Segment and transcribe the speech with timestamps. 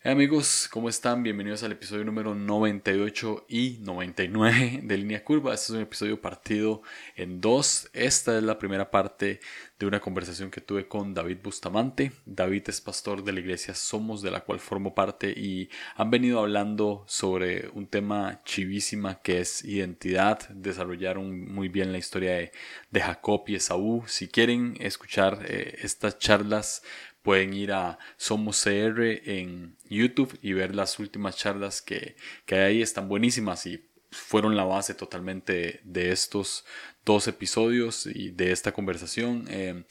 [0.00, 1.24] Hey amigos, ¿cómo están?
[1.24, 5.52] Bienvenidos al episodio número 98 y 99 de Línea Curva.
[5.52, 6.82] Este es un episodio partido
[7.16, 7.90] en dos.
[7.92, 9.40] Esta es la primera parte
[9.76, 12.12] de una conversación que tuve con David Bustamante.
[12.26, 16.38] David es pastor de la iglesia Somos, de la cual formo parte, y han venido
[16.38, 20.48] hablando sobre un tema chivísima que es identidad.
[20.50, 22.52] Desarrollaron muy bien la historia de,
[23.00, 24.04] Jacob y Esaú.
[24.06, 26.82] Si quieren escuchar eh, estas charlas,
[27.22, 32.60] pueden ir a Somos CR en YouTube y ver las últimas charlas que, que hay
[32.62, 32.82] ahí.
[32.82, 36.64] Están buenísimas y fueron la base totalmente de estos
[37.04, 39.46] dos episodios y de esta conversación.
[39.48, 39.84] Eh,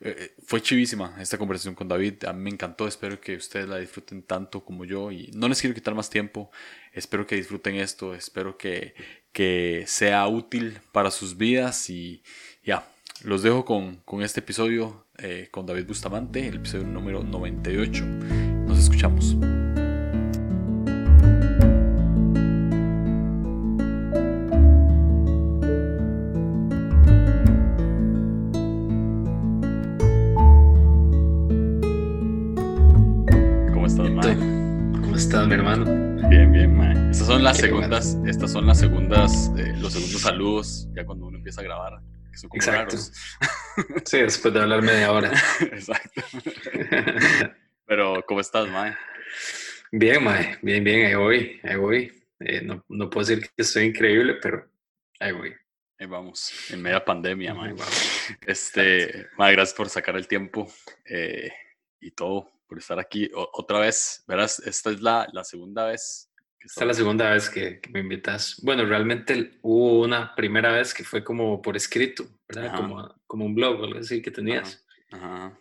[0.00, 2.24] eh, fue chivísima esta conversación con David.
[2.24, 2.86] A mí me encantó.
[2.86, 5.10] Espero que ustedes la disfruten tanto como yo.
[5.10, 6.50] Y no les quiero quitar más tiempo.
[6.92, 8.14] Espero que disfruten esto.
[8.14, 8.94] Espero que,
[9.32, 11.90] que sea útil para sus vidas.
[11.90, 12.22] Y
[12.64, 12.88] ya,
[13.22, 18.04] los dejo con, con este episodio eh, con David Bustamante, el episodio número 98.
[18.04, 19.36] Nos escuchamos.
[33.72, 34.34] ¿Cómo estás, Mae?
[35.00, 35.84] ¿Cómo estás, mi hermano?
[36.28, 37.10] Bien, bien, Mae.
[37.10, 41.38] Estas son las segundas, estas son las segundas, eh, los segundos saludos, ya cuando uno
[41.38, 42.00] empieza a grabar.
[42.52, 42.96] Exacto.
[44.04, 45.32] Sí, después de hablar media hora.
[45.60, 46.22] Exacto.
[47.86, 48.96] Pero, ¿cómo estás, Mae?
[49.92, 50.58] Bien, Mae.
[50.62, 51.06] Bien, bien.
[51.06, 51.60] Ahí voy.
[51.62, 52.24] Ahí voy.
[52.40, 54.68] Eh, no, no, puedo decir que estoy increíble, pero
[55.20, 55.54] ahí voy.
[55.98, 56.52] Ahí vamos.
[56.70, 57.74] En media pandemia, Mae.
[58.46, 60.70] Este, Mae, gracias por sacar el tiempo
[61.04, 61.52] eh,
[62.00, 64.24] y todo, por estar aquí otra vez.
[64.26, 66.30] Verás, esta es la, la segunda vez
[66.64, 68.58] esta es la segunda vez que, me invitas.
[68.62, 72.74] Bueno, realmente hubo una primera vez que fue como por escrito, ¿verdad?
[72.74, 74.82] Como, como, un blog o algo así que tenías.
[75.10, 75.58] Ajá.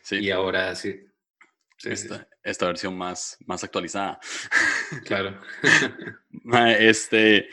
[0.00, 0.18] Sí.
[0.18, 1.04] Y ahora sí.
[1.82, 4.20] esta, esta, versión más, más actualizada.
[5.04, 5.38] Claro.
[6.78, 7.50] este,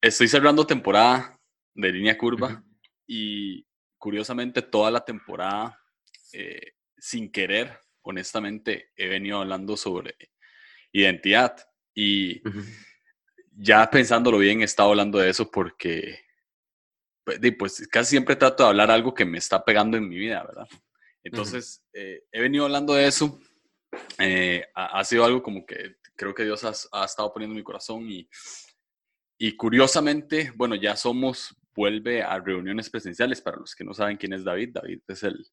[0.00, 1.38] estoy cerrando temporada
[1.74, 2.64] de línea curva
[3.06, 3.66] y
[3.98, 5.78] curiosamente toda la temporada,
[6.32, 10.16] eh, sin querer, honestamente, he venido hablando sobre
[10.90, 11.56] identidad
[11.94, 12.42] y
[13.56, 16.20] ya pensándolo bien, he estado hablando de eso porque,
[17.24, 20.42] pues, pues, casi siempre trato de hablar algo que me está pegando en mi vida,
[20.44, 20.68] ¿verdad?
[21.22, 23.40] Entonces, eh, he venido hablando de eso.
[24.18, 28.10] Eh, ha, sido algo como que creo que Dios ha, estado poniendo en mi corazón
[28.10, 28.28] y,
[29.38, 33.40] y curiosamente, bueno, ya somos, vuelve a reuniones presenciales.
[33.40, 35.46] Para los que no saben quién es David, David es el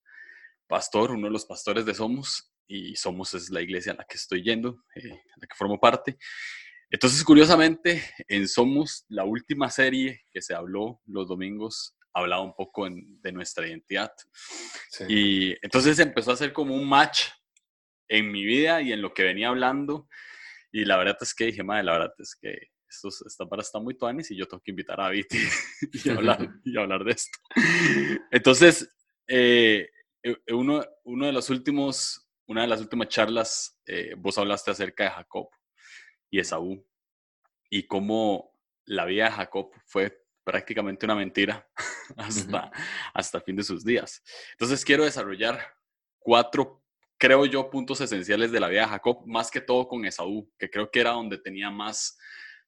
[0.67, 4.17] pastor, uno de los pastores de Somos, y Somos es la iglesia a la que
[4.17, 6.17] estoy yendo, eh, a la que formo parte.
[6.89, 12.87] Entonces, curiosamente, en Somos, la última serie que se habló los domingos, hablaba un poco
[12.89, 14.11] de nuestra identidad.
[15.07, 17.27] Y entonces empezó a ser como un match
[18.09, 20.07] en mi vida y en lo que venía hablando.
[20.71, 23.79] Y la verdad es que dije, madre, la verdad es que esto, esta para está
[23.79, 25.37] muy tuanis y yo tengo que invitar a Viti
[25.93, 27.37] y, hablar, y hablar de esto.
[28.31, 28.89] Entonces,
[29.27, 29.89] eh,
[30.21, 32.20] e, uno, uno de los últimos
[32.51, 35.47] una de las últimas charlas, eh, vos hablaste acerca de Jacob
[36.29, 36.85] y Esaú
[37.69, 38.53] y cómo
[38.85, 41.65] la vida de Jacob fue prácticamente una mentira
[42.17, 42.69] hasta,
[43.13, 44.21] hasta el fin de sus días.
[44.51, 45.65] Entonces quiero desarrollar
[46.19, 46.83] cuatro,
[47.17, 50.69] creo yo, puntos esenciales de la vida de Jacob, más que todo con Esaú, que
[50.69, 52.17] creo que era donde tenía más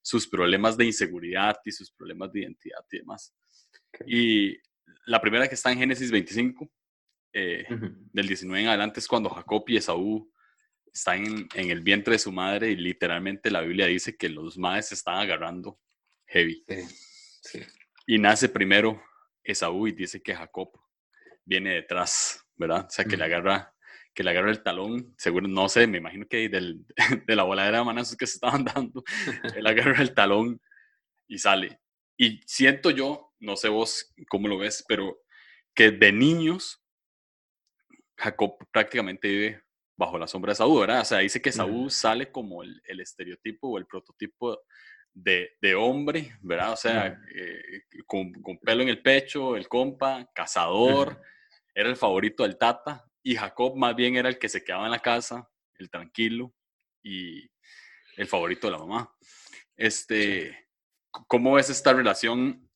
[0.02, 3.36] sus problemas de inseguridad y sus problemas de identidad y demás.
[4.08, 4.58] Y
[5.06, 6.72] la primera que está en Génesis 25,
[7.34, 10.32] eh, del 19 en adelante es cuando Jacob y Esaú
[10.92, 14.90] están en, el vientre de su madre y literalmente la Biblia dice que los madres
[14.90, 15.80] se están agarrando
[16.28, 16.64] heavy.
[18.06, 19.02] Y nace primero
[19.44, 20.70] Esaú y dice que Jacob
[21.44, 22.86] viene detrás, ¿verdad?
[22.88, 23.74] O sea, que le agarra
[24.14, 26.86] que le agarra el talón, seguro, no sé, me imagino que del,
[27.26, 29.04] de la voladera de manazos que se estaban dando,
[29.56, 30.62] él agarra el talón
[31.28, 31.80] y sale.
[32.16, 35.20] Y siento yo, no sé vos cómo lo ves, pero
[35.74, 36.83] que de niños
[38.18, 39.64] Jacob prácticamente vive
[39.96, 41.02] bajo la sombra de Saúl, ¿verdad?
[41.02, 44.60] O sea, dice que Saúl sale como el, estereotipo o el prototipo
[45.14, 46.74] de, hombre, ¿verdad?
[46.74, 51.22] O sea, eh, con, pelo en el pecho, el compa, cazador,
[51.74, 54.92] era el favorito del tata, y Jacob más bien era el que se quedaba en
[54.92, 56.54] la casa, el tranquilo
[57.02, 57.50] y
[58.18, 59.16] el favorito de la mamá.
[59.76, 60.68] Este,
[61.28, 62.70] ¿Cómo ves esta relación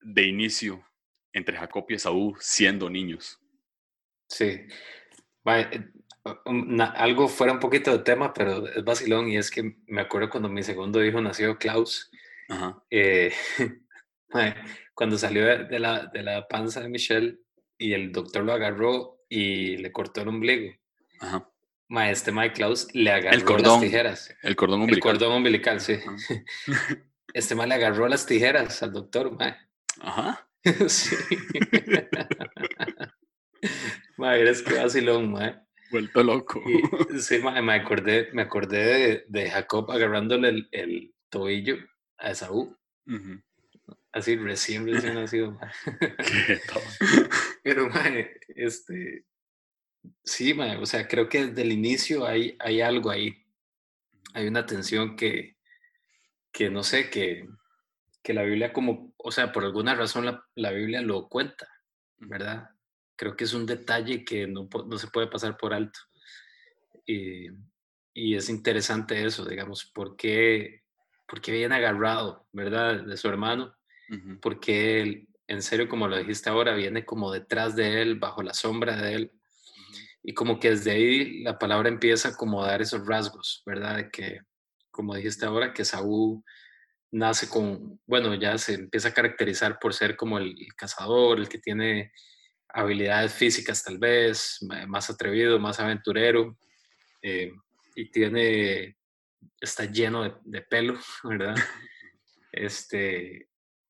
[0.00, 0.84] de inicio
[1.32, 3.40] entre Jacob y Saúl siendo niños?
[4.28, 4.60] Sí.
[5.46, 5.90] Eh,
[6.94, 10.48] algo fuera un poquito de tema, pero es vacilón y es que me acuerdo cuando
[10.48, 12.10] mi segundo hijo nació, Klaus,
[12.90, 13.32] eh,
[14.94, 17.38] cuando salió de la, de la panza de Michelle
[17.78, 20.72] y el doctor lo agarró y le cortó el ombligo.
[21.88, 24.36] Ma, este Mike Klaus le agarró el cordón, las tijeras.
[24.42, 25.12] El cordón umbilical.
[25.12, 25.98] El cordón umbilical, sí.
[27.32, 29.56] Este ma le agarró las tijeras al doctor, ma.
[30.00, 30.48] Ajá.
[30.88, 31.14] sí.
[34.34, 35.36] Eres que vacilón.
[35.90, 36.62] Vuelto loco.
[37.20, 41.76] sí, me acordé, me acordé de, Jacob agarrándole el, tobillo
[42.18, 42.76] a Esaú.
[44.12, 45.70] Así recién, recién nacido, ma.
[47.62, 47.88] Pero,
[48.54, 49.26] este,
[50.22, 53.44] Sí, o sea, creo que desde el inicio hay, hay algo ahí.
[54.34, 55.56] Hay una tensión que,
[56.52, 57.48] que no sé, que,
[58.22, 61.68] que la Biblia como, o sea, por alguna razón la, la Biblia lo cuenta,
[62.18, 62.70] ¿verdad?
[63.16, 65.98] Creo que es un detalle que no, no se puede pasar por alto.
[67.06, 67.48] Y,
[68.14, 70.82] y, es interesante eso, digamos, ¿por qué,
[71.26, 73.04] por qué viene agarrado, ¿verdad?
[73.04, 73.74] De su hermano,
[74.40, 78.54] porque él, en serio, como lo dijiste ahora, viene como detrás de él, bajo la
[78.54, 79.32] sombra de él,
[80.28, 83.96] y como que desde ahí la palabra empieza como a dar esos rasgos, ¿verdad?
[83.96, 84.40] De que,
[84.90, 86.42] como dijiste ahora, que Saúl
[87.12, 91.58] nace con, bueno, ya se empieza a caracterizar por ser como el, cazador, el que
[91.58, 92.12] tiene
[92.76, 96.58] habilidades físicas tal vez, más atrevido, más aventurero,
[97.22, 97.52] eh,
[97.94, 98.96] y tiene,
[99.60, 101.56] está lleno de, pelo, ¿verdad?
[102.52, 103.48] Este,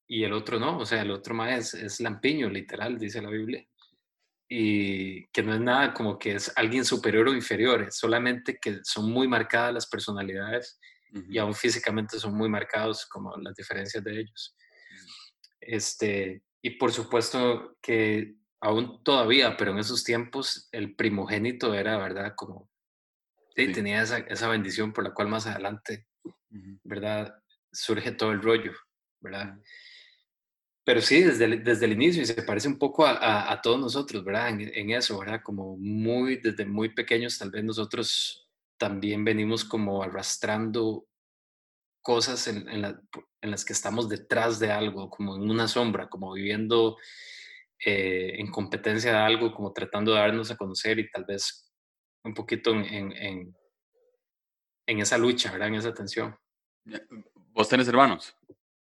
[0.09, 3.31] y el otro no, o sea, el otro más es, es lampiño, literal, dice la
[3.31, 3.67] Biblia
[4.49, 8.79] y que no es nada como que es alguien superior o inferior, es solamente que
[8.85, 10.79] son muy marcadas las personalidades
[11.29, 14.55] y aún físicamente son muy marcados como las diferencias de ellos.
[15.61, 18.35] Este, y por supuesto que
[18.66, 22.34] aún todavía, pero en esos tiempos el primogénito era, ¿verdad?
[22.34, 22.68] Como
[23.54, 26.08] sí, tenía esa, esa, bendición por la cual más adelante,
[26.82, 27.32] ¿verdad?
[27.70, 28.72] Surge todo el rollo,
[29.20, 29.56] ¿verdad?
[30.84, 33.78] Pero sí, desde el, desde el inicio, y se parece un poco a, a, todos
[33.78, 34.48] nosotros, ¿verdad?
[34.48, 35.42] En, eso, ¿verdad?
[35.44, 38.48] Como muy, desde muy pequeños, tal vez nosotros
[38.78, 41.06] también venimos como arrastrando
[42.02, 46.32] cosas en, en, en las que estamos detrás de algo, como en una sombra, como
[46.32, 46.96] viviendo
[47.84, 51.73] eh, en competencia de algo, como tratando de darnos a conocer y tal vez
[52.25, 53.56] un poquito en, en,
[54.87, 55.69] en esa lucha, ¿verdad?
[55.69, 56.37] En esa tensión.
[57.34, 58.37] ¿Vos tenés hermanos?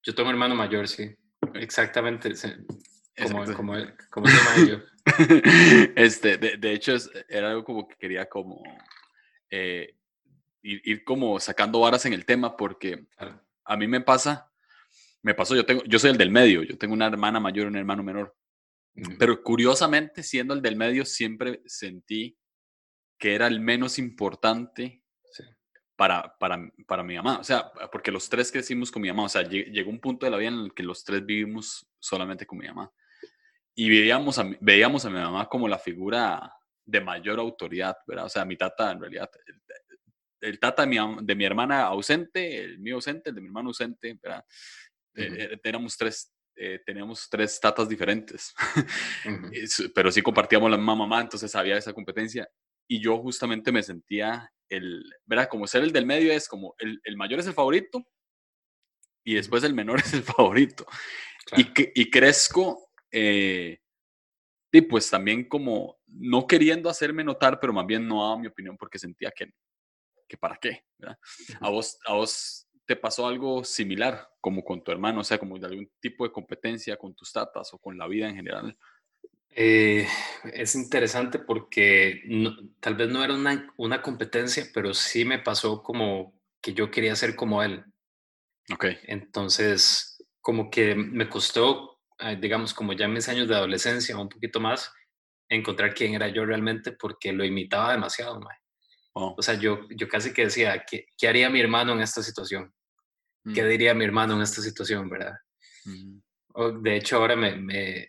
[0.02, 1.14] Yo tengo un hermano mayor, sí.
[1.54, 2.32] Exactamente,
[3.22, 3.74] como, como,
[4.10, 4.26] como
[4.66, 4.78] yo.
[5.96, 6.94] Este, de, de, hecho,
[7.28, 8.62] era algo como que quería como
[9.50, 9.96] eh,
[10.62, 13.06] ir, como sacando varas en el tema, porque
[13.64, 14.50] a mí me pasa,
[15.22, 17.68] me pasó, yo, tengo, yo soy el del medio, yo tengo una hermana mayor y
[17.68, 18.36] un hermano menor,
[19.18, 22.38] pero curiosamente, siendo el del medio, siempre sentí
[23.18, 25.02] que era el menos importante
[25.96, 27.40] para, para, para, mi mamá.
[27.40, 29.24] O sea, porque los tres crecimos con mi mamá.
[29.24, 32.46] O sea, llegó un punto de la vida en el que los tres vivimos solamente
[32.46, 32.92] con mi mamá.
[33.74, 36.52] Y veíamos a, veíamos a mi mamá como la figura
[36.84, 38.26] de mayor autoridad, ¿verdad?
[38.26, 39.28] O sea, mi tata, en realidad,
[40.40, 43.70] el, tata de mi, de mi, hermana ausente, el mío ausente, el de mi hermano
[43.70, 44.44] ausente, ¿verdad?
[45.16, 48.54] Uh tres, eh, teníamos tres tatas diferentes,
[49.94, 52.48] pero sí compartíamos la misma mamá, entonces había esa competencia.
[52.88, 55.48] Y yo justamente me sentía el, ¿verdad?
[55.48, 58.04] Como ser el del medio es como el, el mayor es el favorito
[59.24, 60.86] y después el menor es el favorito.
[61.56, 63.78] Y, que, y crezco, eh,
[64.72, 68.76] y pues también como no queriendo hacerme notar, pero más bien no daba mi opinión
[68.76, 69.50] porque sentía que,
[70.26, 70.84] que para qué.
[70.98, 71.18] ¿verdad?
[71.60, 75.58] A, vos, a vos te pasó algo similar como con tu hermano, o sea, como
[75.58, 78.78] de algún tipo de competencia con tus tatas o con la vida en general.
[79.50, 80.06] Eh,
[80.54, 82.22] es interesante porque
[82.80, 87.14] tal vez no era una, una, competencia, pero sí me pasó como que yo quería
[87.14, 87.84] ser como él.
[88.72, 88.86] Ok.
[89.02, 94.30] Entonces, como que me costó, eh, digamos, como ya en mis años de adolescencia, un
[94.30, 94.90] poquito más,
[95.50, 98.40] encontrar quién era yo realmente porque lo imitaba demasiado.
[99.12, 102.72] O sea, yo, yo casi que decía, ¿qué, ¿qué, haría mi hermano en esta situación?
[103.54, 105.34] ¿Qué diría mi hermano en esta situación, verdad?
[106.82, 108.06] De hecho, ahora me, me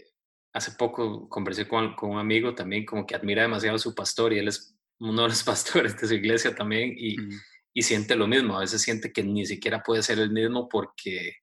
[0.53, 4.33] hace poco conversé con, con, un amigo también como que admira demasiado a su pastor
[4.33, 7.15] y él es uno de los pastores de su iglesia también y,
[7.73, 11.35] y, siente lo mismo, a veces siente que ni siquiera puede ser el mismo porque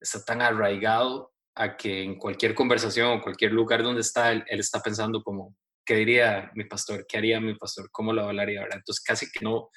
[0.00, 4.60] está tan arraigado a que en cualquier conversación o cualquier lugar donde está, él, él
[4.60, 7.06] está pensando como, ¿qué diría mi pastor?
[7.08, 7.88] ¿Qué haría mi pastor?
[7.90, 8.60] ¿Cómo lo hablaría?
[8.60, 8.78] ¿verdad?
[8.78, 9.70] Entonces casi que no,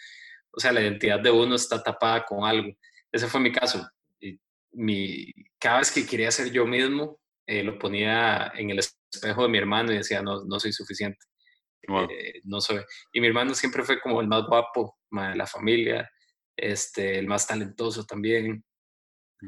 [0.52, 2.74] o sea, la identidad de uno está tapada con algo.
[3.12, 3.88] Ese fue mi caso.
[4.20, 4.40] Y
[4.74, 9.50] mi, cada vez que quería ser yo mismo, eh, lo ponía en el espejo de
[9.50, 11.20] mi hermano y decía, no, no soy suficiente.
[11.82, 12.82] Eh, no soy.
[13.14, 16.10] Y mi hermano siempre fue como el más guapo de la familia,
[16.56, 18.64] este, el más talentoso también.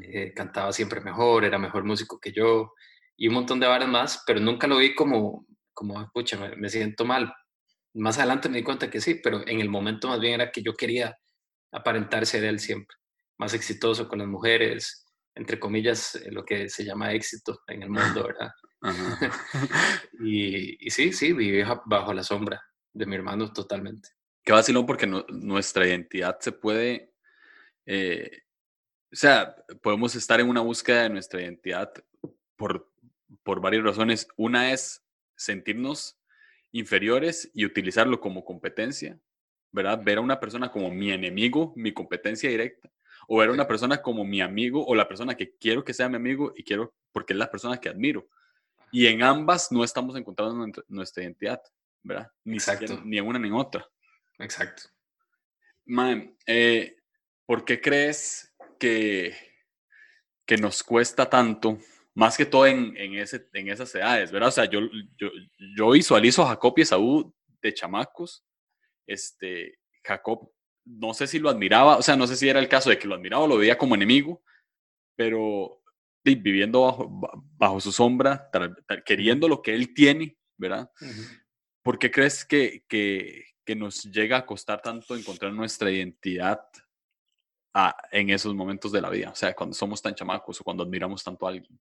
[0.02, 2.72] Eh, cantaba siempre mejor, era mejor músico que yo
[3.16, 7.04] y un montón de varas más, pero nunca lo vi como, como pucha, me, siento
[7.04, 7.32] mal
[7.94, 10.62] más adelante me di cuenta que sí, pero en el momento más bien era que
[10.62, 11.16] yo quería
[11.72, 12.96] aparentar ser él siempre,
[13.42, 17.90] más exitoso con las mujeres, entre comillas, eh, lo que se llama éxito en el
[17.90, 18.52] mundo, ¿verdad?
[20.20, 24.10] y, y, sí, sí, viví bajo la sombra de mi hermano totalmente.
[24.44, 27.14] Qué vacilón porque nuestra identidad se puede,
[27.86, 28.42] eh,
[29.12, 31.92] o sea, podemos estar en una búsqueda de nuestra identidad
[32.56, 32.92] por,
[33.42, 34.28] por varias razones.
[34.36, 35.04] Una es
[35.36, 36.20] sentirnos
[36.72, 39.18] inferiores y utilizarlo como competencia,
[39.72, 40.00] ¿verdad?
[40.02, 42.92] Ver a una persona como mi enemigo, mi competencia directa,
[43.28, 46.08] o ver a una persona como mi amigo o la persona que quiero que sea
[46.08, 48.28] mi amigo y quiero porque es la persona que admiro.
[48.90, 51.62] Y en ambas no estamos encontrando nuestra identidad,
[52.02, 52.30] ¿verdad?
[52.44, 53.00] Ni, Exacto.
[53.04, 53.86] ni en una ni en otra.
[54.38, 54.82] Exacto.
[55.86, 56.96] Man, eh,
[57.46, 59.34] ¿por qué crees que,
[60.44, 61.78] que nos cuesta tanto
[62.14, 64.48] más que todo en, en, ese, en esas edades, ¿verdad?
[64.48, 64.80] O sea, yo,
[65.16, 65.30] yo,
[65.76, 68.44] yo visualizo a Jacob y Esaú de chamacos.
[69.06, 70.52] Este, Jacob,
[70.84, 73.08] no sé si lo admiraba, o sea, no sé si era el caso de que
[73.08, 74.42] lo admiraba o lo veía como enemigo,
[75.16, 75.82] pero
[76.24, 77.10] viviendo bajo,
[77.56, 78.50] bajo su sombra,
[79.04, 80.90] queriendo lo que él tiene, ¿verdad?
[81.82, 86.64] ¿Por qué crees que, que, que, nos llega a costar tanto encontrar nuestra identidad
[88.12, 89.30] en esos momentos de la vida?
[89.30, 91.78] O sea, cuando somos tan chamacos o cuando admiramos tanto a alguien.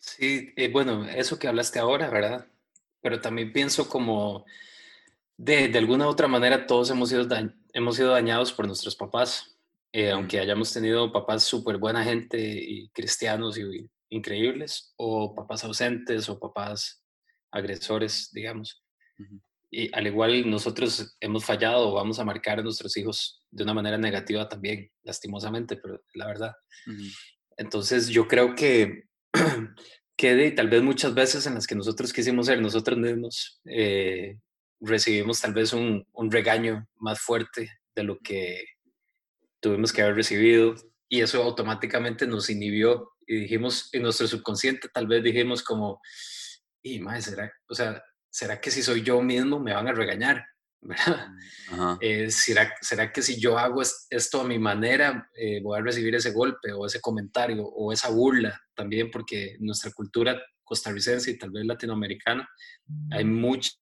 [0.00, 2.46] Sí, eh, bueno, eso que hablaste ahora, ¿verdad?
[3.00, 4.44] Pero también pienso como
[5.38, 7.26] de, de alguna u otra manera todos hemos sido,
[7.72, 9.56] hemos sido dañados por nuestros papás,
[9.92, 16.28] eh, aunque hayamos tenido papás súper buena gente y cristianos y, increíbles, o papás ausentes
[16.28, 17.04] o papás
[17.52, 18.82] agresores, digamos.
[19.70, 23.74] Y al igual nosotros hemos fallado o vamos a marcar a nuestros hijos de una
[23.74, 26.52] manera negativa también, lastimosamente, pero la verdad.
[27.56, 29.04] Entonces yo creo que
[30.16, 34.38] que tal vez muchas veces en las que nosotros quisimos ser nosotros mismos, eh,
[34.80, 38.64] recibimos tal vez un, un, regaño más fuerte de lo que
[39.60, 40.74] tuvimos que haber recibido
[41.08, 46.00] y eso automáticamente nos inhibió y dijimos en nuestro subconsciente tal vez dijimos como
[46.82, 50.44] y más será o sea será que si soy yo mismo me van a regañar
[50.80, 51.28] ¿verdad?
[51.72, 55.82] Mm, eh, ¿será, ¿será, que si yo hago esto a mi manera eh, voy a
[55.82, 59.10] recibir ese golpe o ese comentario o esa burla también?
[59.10, 62.48] Porque nuestra cultura costarricense y tal vez latinoamericana
[63.10, 63.72] hay mucha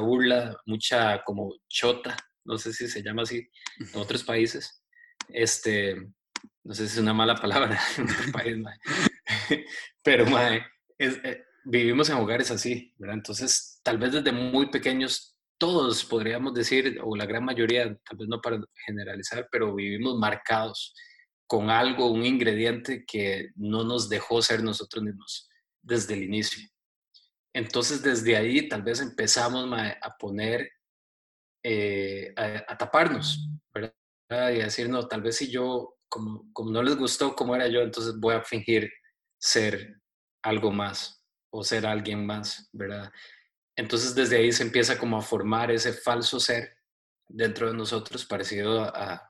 [0.00, 3.48] burla, mucha como chota, no sé si se llama así
[3.78, 4.82] en otros países.
[5.28, 5.96] Este,
[6.64, 8.56] no sé si es una mala palabra en otro país,
[10.02, 10.26] pero
[10.98, 13.16] eh, vivimos en hogares así, ¿verdad?
[13.16, 18.28] Entonces, tal vez desde muy pequeños todos podríamos decir, o la gran mayoría, tal vez
[18.28, 20.92] no para generalizar, pero vivimos marcados
[21.46, 25.48] con algo, un ingrediente que no nos dejó ser nosotros mismos
[25.80, 26.68] desde el inicio.
[27.54, 30.70] Entonces, desde ahí tal vez empezamos a poner,
[31.64, 33.92] eh, a, taparnos, ¿verdad?
[34.30, 37.68] Y a decir, no, tal vez si yo, como, como no les gustó cómo era
[37.68, 38.90] yo, entonces voy a fingir
[39.38, 40.00] ser
[40.42, 43.12] algo más o ser alguien más, ¿verdad?
[43.76, 46.76] Entonces desde ahí se empieza como a formar ese falso ser
[47.28, 49.28] dentro de nosotros parecido a,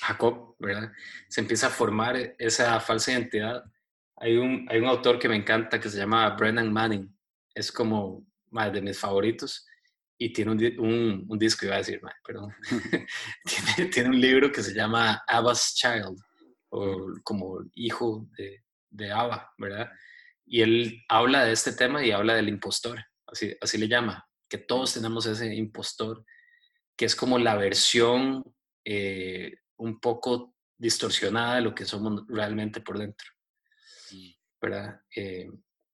[0.00, 0.92] Jacob, ¿verdad?
[1.28, 3.64] Se empieza a formar esa falsa identidad.
[4.16, 7.14] Hay un, hay un autor que me encanta que se llama Brennan Manning,
[7.54, 8.26] es como
[8.72, 9.66] de mis favoritos
[10.16, 12.54] y tiene un, un, disco, iba a decir, perdón,
[13.76, 16.16] tiene, tiene, un libro que se llama Abba's Child,
[16.70, 19.90] o como hijo de, de Abba, ¿verdad?
[20.46, 24.58] Y él habla de este tema y habla del impostor, así, así le llama, que
[24.58, 26.24] todos tenemos ese impostor,
[26.96, 28.44] que es como la versión
[28.84, 33.26] eh, un poco distorsionada de lo que somos realmente por dentro.
[34.64, 35.00] ¿Verdad?
[35.14, 35.50] Eh,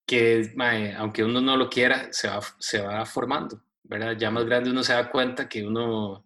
[0.07, 0.55] que
[0.97, 4.17] aunque uno no lo quiera, se va, se va formando, ¿verdad?
[4.17, 6.25] Ya más grande uno se da cuenta que uno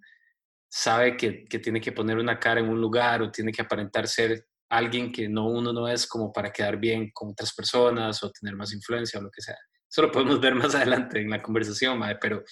[0.69, 4.09] sabe que, que, tiene que poner una cara en un lugar o tiene que aparentar
[4.09, 8.31] ser alguien que no uno no es como para quedar bien con otras personas o
[8.31, 9.57] tener más influencia o lo que sea.
[9.89, 12.43] Eso lo podemos ver más adelante en la conversación, pero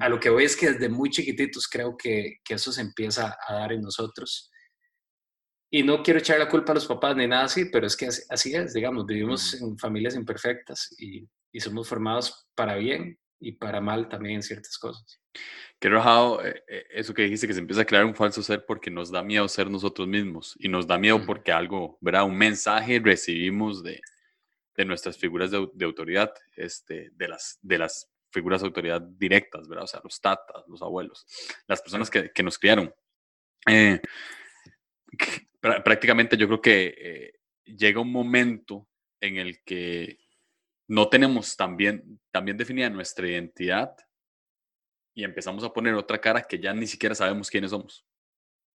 [0.00, 3.36] a lo que voy es que desde muy chiquititos creo que, que, eso se empieza
[3.46, 4.50] a dar en nosotros.
[5.70, 8.06] Y no quiero echar la culpa a los papás ni nada así, pero es que
[8.06, 13.80] así, es, digamos, vivimos en familias imperfectas y, y somos formados para bien y para
[13.80, 15.20] mal también en ciertas cosas.
[15.78, 18.64] Qué rajado eh, eh, eso que dijiste, que se empieza a crear un falso ser
[18.64, 22.24] porque nos da miedo ser nosotros mismos y nos da miedo porque algo, ¿verdad?
[22.24, 24.00] Un mensaje recibimos de,
[24.74, 29.68] de nuestras figuras de, de, autoridad, este, de, las, de las figuras de autoridad directas,
[29.68, 29.84] ¿verdad?
[29.84, 31.26] O sea, los tatas, los abuelos,
[31.66, 32.94] las personas que, que nos criaron.
[33.68, 34.00] Eh,
[35.84, 37.32] prácticamente yo creo que
[37.64, 38.88] llega un momento
[39.20, 40.18] en el que
[40.88, 43.96] no tenemos tan bien, tan bien definida nuestra identidad
[45.14, 48.04] y empezamos a poner otra cara que ya ni siquiera sabemos quiénes somos.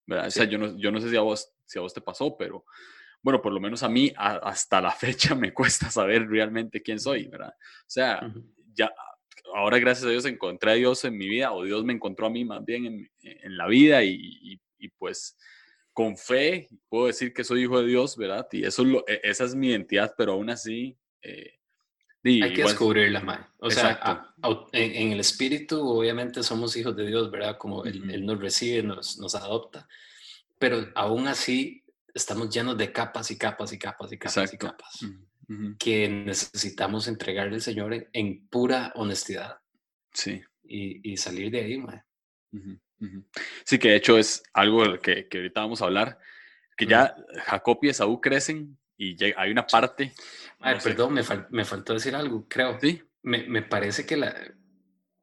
[0.05, 0.27] ¿verdad?
[0.27, 2.35] O sea, yo no, yo no sé si a, vos, si a vos te pasó,
[2.35, 2.65] pero
[3.21, 7.27] bueno, por lo menos a mí hasta la fecha me cuesta saber realmente quién soy,
[7.27, 7.53] ¿verdad?
[7.59, 8.33] O sea,
[8.73, 8.91] ya
[9.53, 12.29] ahora gracias a Dios encontré a Dios en mi vida, o Dios me encontró a
[12.29, 15.37] mí más bien en, en la vida y, y, pues
[15.99, 18.47] con fe puedo decir que soy hijo de Dios, ¿verdad?
[18.53, 20.97] Y eso lo, e, esa es mi identidad, pero aún así...
[21.21, 21.55] Eh,
[22.23, 23.45] hay que descubrirla, más.
[23.57, 24.33] O sea,
[24.71, 27.57] en, el espíritu, obviamente somos hijos de Dios, ¿verdad?
[27.57, 29.89] Como él, nos recibe, nos, nos adopta.
[30.57, 35.05] Pero aún así, estamos llenos de capas y capas y capas y capas y capas
[35.77, 39.57] que necesitamos entregarle al Señor en, pura honestidad.
[40.13, 40.41] Sí.
[40.63, 42.03] Y, salir de ahí, mae.
[43.63, 46.19] Sí, que de hecho es algo que, que ahorita vamos a hablar,
[46.75, 47.15] que ya
[47.45, 50.13] Jacob y Esaú crecen y hay una parte...
[50.83, 52.77] perdón, me, me, faltó decir algo, creo.
[52.81, 53.01] Sí.
[53.21, 54.35] Me, me parece que la...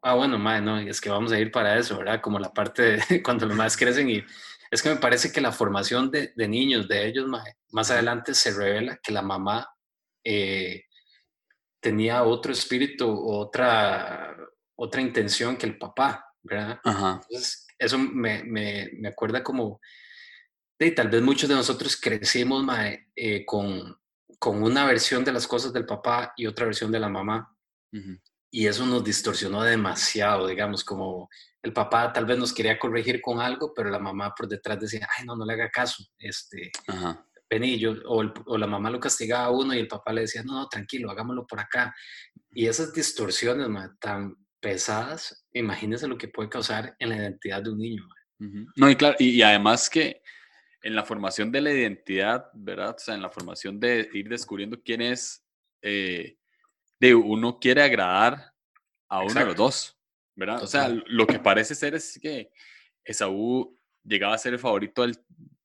[0.00, 2.20] Ah, bueno, mae, no, es que vamos a ir para eso, ¿verdad?
[2.20, 4.24] Como la parte de cuando los más crecen y
[4.70, 7.26] es que me parece que la formación de, niños de ellos
[7.70, 9.68] más, adelante se revela que la mamá
[10.24, 10.84] eh,
[11.80, 14.36] tenía otro espíritu, otra,
[14.74, 16.80] otra intención que el papá, ¿verdad?
[16.84, 19.80] Entonces, eso me, me, me, acuerda como,
[20.78, 22.64] de, tal vez muchos de nosotros crecimos
[23.14, 23.96] eh, con,
[24.38, 27.52] con una versión de las cosas del papá y otra versión de la mamá.
[28.50, 31.30] Y eso nos distorsionó demasiado, digamos, como
[31.62, 35.08] el papá tal vez nos quería corregir con algo, pero la mamá por detrás decía,
[35.16, 36.70] ay, no, no le haga caso, este,
[37.48, 40.54] penillo, o, o, la mamá lo castigaba a uno y el papá le decía, no,
[40.54, 41.94] no, tranquilo, hagámoslo por acá.
[42.50, 43.68] Y esas distorsiones
[43.98, 48.08] tan pesadas, imagínense lo que puede causar en la identidad de un niño.
[48.74, 50.22] No, y claro, y, además que
[50.82, 52.96] en la formación de la identidad, ¿verdad?
[52.96, 55.44] O sea, en la formación de ir descubriendo quién es,
[55.82, 56.36] eh,
[56.98, 58.52] de uno quiere agradar
[59.08, 59.98] a uno de los dos.
[60.34, 60.60] ¿verdad?
[60.64, 62.50] O sea, lo que parece ser es que
[63.04, 65.16] Esaú llegaba a ser el favorito del,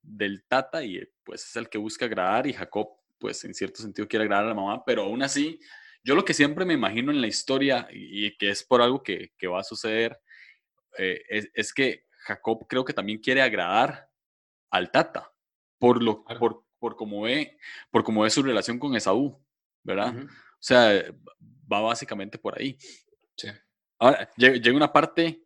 [0.04, 2.88] del Tata y pues es el que busca agradar y Jacob
[3.20, 5.60] pues en cierto sentido quiere agradar a la mamá, pero aún así,
[6.04, 9.32] yo lo que siempre me imagino en la historia y, que es por algo que,
[9.38, 10.20] que va a suceder,
[10.98, 14.10] eh, es, es, que Jacob creo que también quiere agradar
[14.70, 15.32] al Tata
[15.78, 17.58] por, lo, por, por, cómo ve,
[17.90, 19.40] por cómo ve su relación con Esaú,
[19.84, 20.16] ¿verdad?
[20.16, 20.28] O
[20.60, 21.04] sea,
[21.72, 22.78] va básicamente por ahí.
[23.36, 23.48] Sí.
[23.98, 25.44] Ahora, llega una parte,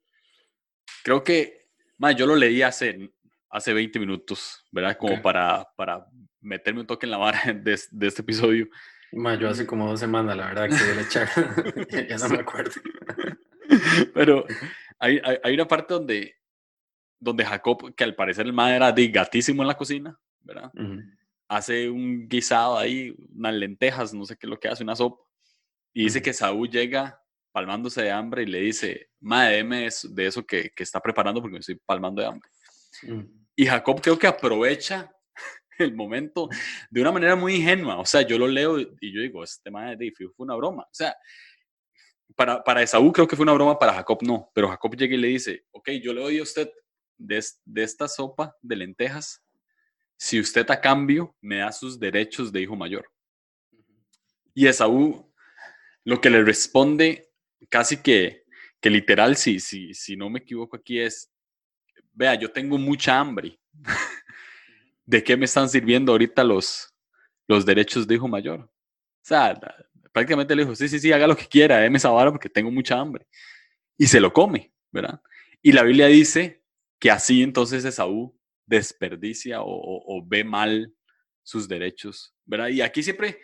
[1.04, 1.70] creo que,
[2.18, 3.12] yo lo leí hace,
[3.50, 4.98] hace 20 minutos, ¿verdad?
[4.98, 6.06] Como para, para
[6.42, 8.68] meterme un toque en la vara de, este episodio.
[9.12, 11.30] Yo hace como dos semanas, la verdad, que a echar.
[12.10, 12.72] ya no me acuerdo.
[14.14, 14.46] Pero
[15.00, 16.36] hay, hay, una parte donde,
[17.20, 20.72] donde Jacob, que al parecer el madre era de gatísimo en la cocina, ¿verdad?
[21.48, 25.24] Hace un guisado ahí, unas lentejas, no sé qué es lo que hace, una sopa.
[25.94, 30.46] Y dice que Saúl llega palmándose de hambre y le dice, madre, deme de eso
[30.46, 32.50] que, que, está preparando porque me estoy palmando de hambre.
[33.04, 33.22] Mm.
[33.56, 35.15] Y Jacob creo que aprovecha
[35.80, 36.50] el momento
[36.90, 37.98] de una manera muy ingenua.
[38.00, 40.84] O sea, yo lo leo y yo digo, este madre fue una broma.
[40.84, 41.16] O sea,
[42.36, 44.52] para, para Esaú creo que fue una broma, para Jacob no.
[44.54, 46.70] Pero Jacob llega y le dice, ok, yo le doy a usted
[47.18, 49.42] de, de esta sopa de lentejas
[50.18, 53.10] si usted a cambio me da sus derechos de hijo mayor.
[54.54, 55.32] Y Esaú
[56.06, 57.32] lo que le responde
[57.70, 58.46] casi que,
[58.80, 61.32] que literal, si, si, si no me equivoco aquí, es,
[62.14, 63.60] vea, yo tengo mucha hambre.
[65.06, 66.94] ¿De qué me están sirviendo ahorita los,
[67.48, 68.62] los derechos de hijo mayor?
[68.62, 68.70] O
[69.22, 69.60] sea,
[70.12, 72.72] prácticamente le dijo, sí, sí, sí, haga lo que quiera, déme esa vara porque tengo
[72.72, 73.28] mucha hambre.
[73.98, 75.22] Y se lo come, ¿verdad?
[75.62, 76.64] Y la Biblia dice
[77.00, 80.94] que así entonces Esaú desperdicia o, o, o ve mal
[81.44, 82.70] sus derechos, ¿verdad?
[82.70, 83.40] Y aquí siempre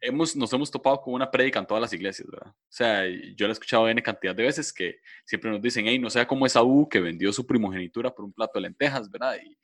[0.00, 2.50] hemos, nos hemos topado con una prédica en todas las iglesias, ¿verdad?
[2.50, 3.04] O sea,
[3.36, 6.26] yo la he escuchado N cantidad de veces que siempre nos dicen, hey, no sea
[6.26, 9.36] como Esaú que vendió su primogenitura por un plato de lentejas, ¿verdad?
[9.42, 9.56] Y,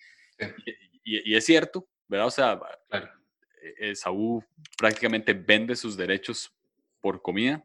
[1.06, 2.26] y, es cierto, ¿verdad?
[2.26, 3.08] O sea, claro.
[3.62, 4.42] E, Esaú
[4.76, 6.52] prácticamente vende sus derechos
[7.00, 7.64] por comida.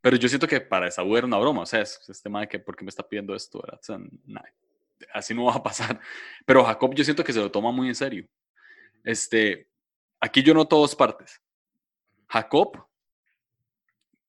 [0.00, 2.48] Pero yo siento que para Esaú era una broma, o sea, es este tema de
[2.48, 3.60] que, ¿por qué me está pidiendo esto?
[3.60, 3.78] ¿verdad?
[3.80, 3.98] O sea,
[5.12, 6.00] así no va a pasar.
[6.46, 8.26] Pero Jacob yo siento que se lo toma muy en serio.
[9.04, 9.68] Este,
[10.20, 11.40] aquí yo noto dos partes.
[12.28, 12.86] Jacob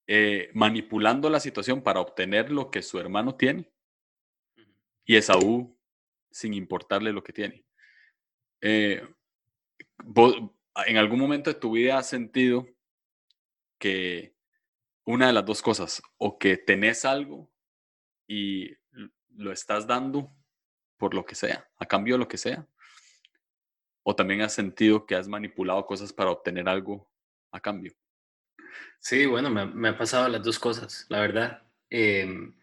[0.06, 3.70] eh, manipulando la situación para obtener lo que su hermano tiene
[5.04, 5.76] y Esaú
[6.30, 7.64] sin importarle lo que tiene.
[8.66, 9.06] Eh,
[10.86, 12.66] ¿En algún momento de tu vida has sentido
[13.78, 14.34] que
[15.04, 17.52] una de las dos cosas, o que tenés algo
[18.26, 18.74] y
[19.36, 20.34] lo estás dando
[20.96, 22.66] por lo que sea, a cambio de lo que sea,
[24.02, 27.06] o también has sentido que has manipulado cosas para obtener algo
[27.52, 27.92] a cambio?
[28.98, 31.62] Sí, bueno, me, me ha pasado las dos cosas, la verdad.
[31.90, 32.54] Em,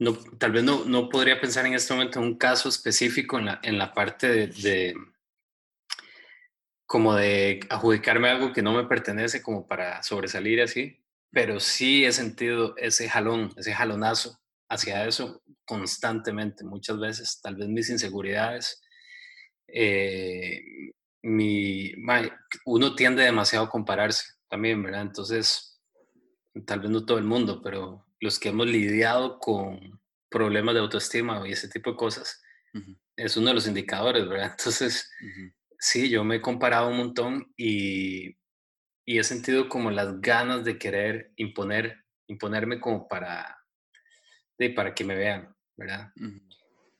[0.00, 3.44] no, tal vez no, no podría pensar en este momento en un caso específico en
[3.44, 4.96] la, en la parte de,
[6.90, 10.98] como de adjudicarme algo que no me pertenece como para sobresalir así,
[11.30, 17.68] pero sí he sentido ese jalón, ese jalonazo hacia eso constantemente, muchas veces, tal vez
[17.68, 18.82] mis inseguridades.
[19.68, 20.64] Eh,
[21.22, 21.92] mi,
[22.64, 25.02] uno tiende demasiado a compararse también, ¿verdad?
[25.02, 25.80] Entonces,
[26.66, 31.40] tal vez no todo el mundo, pero los que hemos lidiado con problemas de autoestima
[31.46, 32.42] y ese tipo de cosas,
[33.14, 34.56] es uno de los indicadores, ¿verdad?
[34.58, 35.08] Entonces,
[35.80, 38.36] sí, yo me he comparado un montón y,
[39.06, 43.58] y, he sentido como las ganas de querer imponer, imponerme como para,
[44.58, 46.12] de, para que me vean, ¿verdad?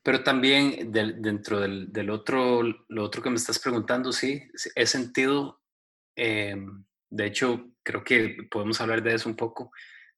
[0.03, 4.41] Pero también dentro del, del, otro, lo otro que me estás preguntando, sí,
[4.75, 5.61] he sentido,
[6.15, 9.71] em, de hecho, creo que podemos hablar de eso un poco,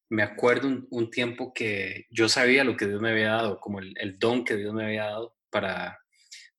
[0.10, 4.20] me acuerdo un, tiempo que yo sabía lo que Dios me había dado, como el,
[4.20, 6.03] don que Dios me había dado para,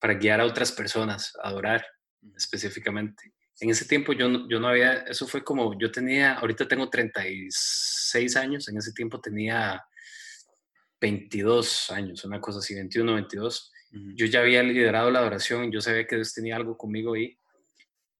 [0.04, 1.82] para guiar a otras personas a adorar
[2.36, 3.32] específicamente.
[3.58, 6.90] En ese tiempo yo no, yo no había, eso fue como, yo tenía, ahorita tengo
[6.90, 9.82] 36 años, en ese tiempo tenía
[11.00, 13.72] 22 años, una cosa así, 21, 22.
[14.14, 17.38] Yo ya había liderado la adoración, yo sabía que Dios tenía algo conmigo ahí,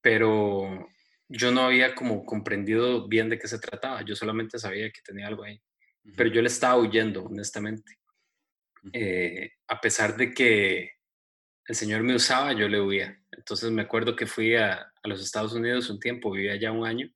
[0.01, 0.89] pero
[1.29, 5.27] yo no había como comprendido bien de qué se trataba, yo solamente sabía que tenía
[5.27, 5.61] algo ahí,
[6.17, 7.99] pero yo le estaba huyendo, honestamente.
[8.91, 10.94] Eh, a pesar de que
[11.67, 13.19] el Señor me usaba, yo le huía.
[13.31, 17.11] Entonces me acuerdo que fui a, los Estados Unidos un tiempo, vivía allá un año.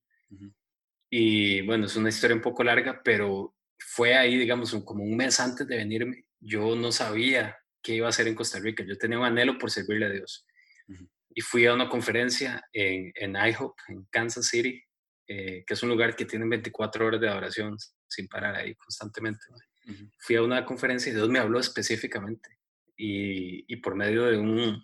[1.10, 5.40] Y bueno, es una historia un poco larga, pero fue ahí, digamos, como un mes
[5.40, 6.26] antes de venirme.
[6.40, 8.84] Yo no sabía qué iba a hacer en Costa Rica.
[8.88, 10.46] Yo tenía un anhelo por servirle a Dios
[11.40, 14.84] y fui a una conferencia en, en IHOP, en Kansas City,
[15.28, 19.40] eh, que es un lugar que tiene 24 horas de adoración sin parar ahí constantemente.
[20.20, 22.59] Fui a una conferencia y Dios me habló específicamente
[23.00, 24.84] y, y, por medio de un,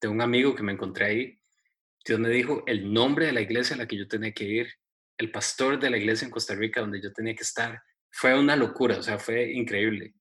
[0.00, 1.40] de un amigo que me encontré ahí,
[2.02, 4.68] Dios me dijo el nombre de la iglesia a la que yo tenía que ir,
[5.18, 7.78] el pastor de la iglesia en Costa Rica donde yo tenía que estar.
[8.10, 10.14] Fue una locura, o sea, fue increíble.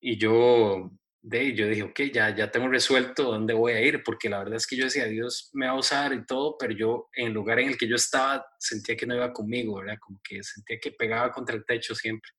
[0.00, 4.30] Y yo de yo dije, ok, ya, ya tengo resuelto dónde voy a ir, porque
[4.30, 7.10] la verdad es que yo decía, Dios me va a usar y todo, pero yo
[7.12, 9.98] en el lugar en el que yo estaba sentía que no iba conmigo, ¿verdad?
[10.00, 12.30] Como que sentía que pegaba contra el techo siempre.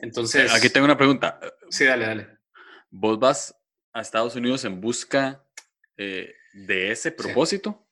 [0.00, 0.52] Entonces...
[0.52, 1.38] Aquí tengo una pregunta.
[1.68, 2.43] Sí, dale, dale.
[2.96, 3.56] ¿Vos vas
[3.92, 5.44] a Estados Unidos en busca
[5.96, 7.84] eh, de ese propósito?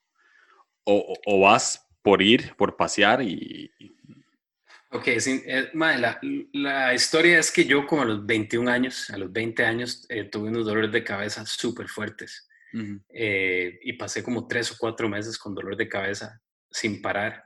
[0.84, 3.68] O, o, vas por ir, por pasear y,
[4.90, 9.64] Ok, eh, la, historia es que yo como a los 21 años, a los 20
[9.64, 12.48] años, eh, tuve unos dolores de cabeza súper fuertes
[13.08, 17.44] eh, y pasé como tres o cuatro meses con dolor de cabeza sin parar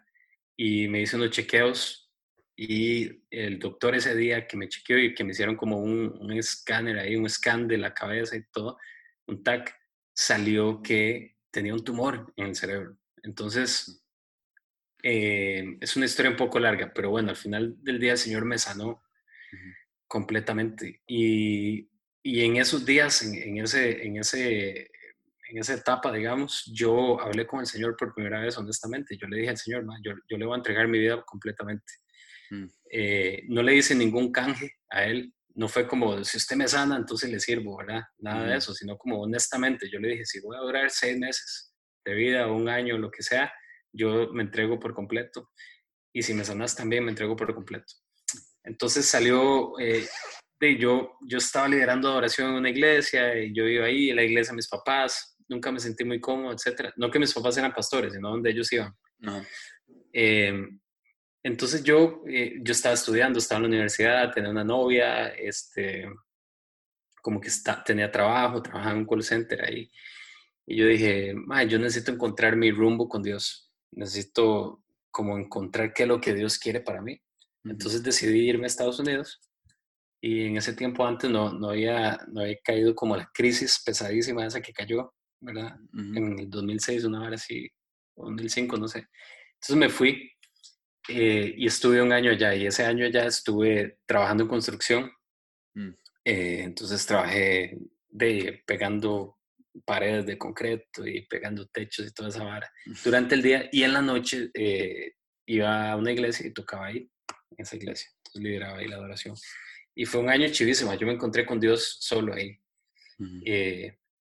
[0.57, 2.06] y me hice unos chequeos
[2.57, 6.33] y el doctor ese día que me chequeó y que me hicieron como un, un
[6.33, 8.79] escáner ahí, un scan de la cabeza y todo,
[9.27, 9.77] un TAC,
[10.15, 12.97] salió que tenía un tumor en el cerebro.
[13.23, 14.03] Entonces
[15.03, 18.45] eh, es una historia un poco larga, pero bueno, al final del día el Señor
[18.45, 19.03] me sanó
[20.09, 21.03] completamente.
[21.07, 21.89] Y,
[22.23, 24.91] y, en esos días, en, ese, en, ese,
[25.49, 29.17] en esa etapa, digamos, yo hablé con el Señor por primera vez, honestamente.
[29.17, 31.93] Yo le dije al Señor, yo, yo, le voy a entregar mi vida completamente.
[32.51, 32.67] Mm.
[32.91, 35.33] Eh, no le hice ningún canje a Él.
[35.55, 38.03] No fue como, si usted me sana, entonces le sirvo, ¿verdad?
[38.19, 41.73] Nada de eso, sino como honestamente, yo le dije, si voy a durar seis meses
[42.05, 43.53] de vida, un año, lo que sea,
[43.93, 45.51] yo me entrego por completo.
[46.13, 47.95] Y si me sanas también, me entrego por completo.
[48.65, 50.07] Entonces salió, eh,
[50.61, 54.25] de, yo, yo estaba liderando adoración en una iglesia, y yo iba ahí, en la
[54.25, 56.93] iglesia de mis papás, nunca me sentí muy cómodo, etc.
[56.97, 58.95] No que mis papás eran pastores, sino donde ellos iban.
[61.47, 66.09] Entonces yo, eh, yo estaba estudiando, estaba en la universidad, tenía una novia, este,
[67.23, 69.91] como que está, tenía trabajo, trabajaba en un call center ahí.
[70.67, 71.35] Y yo dije,
[71.69, 76.59] yo necesito encontrar mi rumbo con Dios necesito como encontrar qué es lo que Dios
[76.59, 77.21] quiere para mí.
[77.65, 79.41] Entonces decidí irme a Estados Unidos
[80.21, 84.47] y en ese tiempo antes no, no, había, no había caído como la crisis pesadísima
[84.47, 85.77] esa que cayó, ¿verdad?
[85.95, 87.69] En el 2006, una hora así,
[88.17, 89.09] 2005, no sé.
[89.55, 90.31] Entonces me fui
[91.09, 95.13] eh, y estuve un año allá y ese año ya estuve trabajando en construcción.
[95.75, 95.91] Mm.
[96.25, 99.39] Eh, entonces trabajé de, pegando
[99.85, 102.71] paredes de concreto y pegando techos y toda esa vara
[103.05, 105.13] durante el día y en la noche eh,
[105.47, 107.09] iba a una iglesia y tocaba ahí,
[107.51, 109.37] en esa iglesia, entonces lideraba ahí la adoración.
[109.95, 112.59] Y fue un año chivísimo, yo me encontré con Dios solo ahí.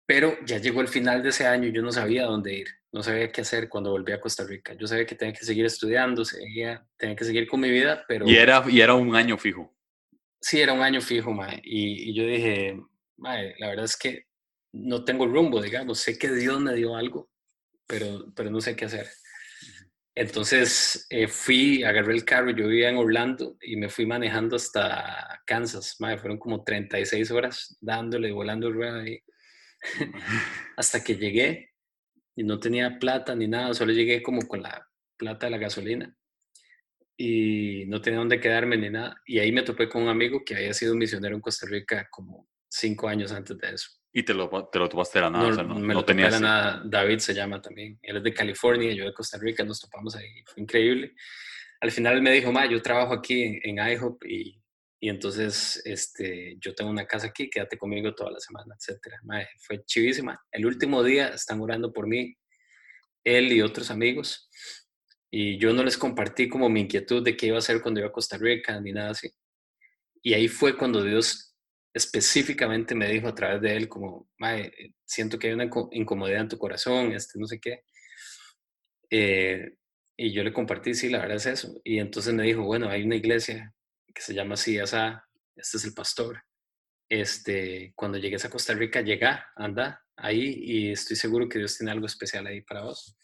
[0.08, 3.04] Pero ya llegó el final de ese año y yo no sabía dónde ir, no
[3.04, 4.74] sabía qué hacer cuando volví a Costa Rica.
[4.74, 8.26] Yo sabía que tenía que seguir estudiando, seguía, tenía que seguir con mi vida, pero...
[8.26, 9.76] Y era, y era un año fijo.
[10.40, 11.60] Sí, era un año fijo, mae.
[11.62, 12.80] Y, yo dije,
[13.18, 14.28] mae, la verdad es que
[14.72, 16.00] no tengo rumbo, digamos.
[16.00, 17.30] Sé que Dios me dio algo,
[17.86, 19.10] pero, pero no sé qué hacer.
[20.16, 25.42] Entonces eh, fui, agarré el carro, yo vivía en Orlando y me fui manejando hasta
[25.46, 25.98] Kansas.
[26.00, 29.22] Mae, fueron como 36 horas dándole, volando rueda ahí.
[30.78, 31.74] hasta que llegué
[32.36, 34.88] y no tenía plata ni nada, solo llegué como con la
[35.18, 36.16] plata de la gasolina
[37.18, 39.22] y no tenía dónde quedarme ni nada.
[39.26, 42.48] Y ahí me topé con un amigo que había sido misionero en Costa Rica como
[42.70, 43.90] cinco años antes de eso.
[44.14, 45.64] ¿Y te lo, te lo topaste de la nada?
[45.64, 46.82] No, me lo tenía nada.
[46.86, 48.00] David se llama también.
[48.02, 50.44] Él es de California, yo de Costa Rica, nos topamos ahí.
[50.46, 51.14] Fue increíble.
[51.82, 54.60] Al final me dijo, ma, yo trabajo aquí en, en IHOP y,
[55.00, 59.16] y, entonces este, yo tengo una casa aquí, quédate conmigo toda la semana, etc.
[59.60, 60.40] fue chivísima.
[60.52, 62.36] El último día están orando por mí,
[63.24, 64.50] él y otros amigos.
[65.30, 68.10] Y yo no les compartí como mi inquietud de qué iba a hacer cuando iba
[68.10, 69.30] a Costa Rica ni nada así.
[70.24, 71.56] Y ahí fue cuando Dios
[71.94, 74.72] específicamente me dijo a través de él como, Mae,
[75.06, 77.84] siento que hay una incomodidad en tu corazón, este, no sé qué.
[79.10, 79.74] Eh,
[80.16, 81.80] y yo le compartí, sí, la verdad es eso.
[81.84, 83.74] Y entonces me dijo, bueno, hay una iglesia
[84.18, 85.24] que se llama así, esa,
[85.56, 86.44] este es el pastor.
[87.08, 91.92] Este, cuando llegues a Costa Rica, llega, anda ahí y estoy seguro que Dios tiene
[91.92, 93.16] algo especial ahí para vos.